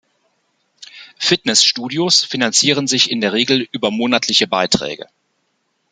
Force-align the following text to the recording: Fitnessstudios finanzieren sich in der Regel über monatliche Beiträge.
Fitnessstudios 1.19 2.23
finanzieren 2.23 2.87
sich 2.87 3.11
in 3.11 3.21
der 3.21 3.33
Regel 3.33 3.69
über 3.71 3.91
monatliche 3.91 4.47
Beiträge. 4.47 5.07